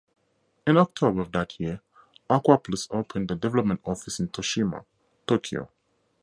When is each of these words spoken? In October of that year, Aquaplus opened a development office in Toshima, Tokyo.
In 0.65 0.77
October 0.77 1.21
of 1.21 1.31
that 1.33 1.59
year, 1.59 1.79
Aquaplus 2.27 2.87
opened 2.89 3.29
a 3.29 3.35
development 3.35 3.81
office 3.83 4.19
in 4.19 4.29
Toshima, 4.29 4.83
Tokyo. 5.27 5.69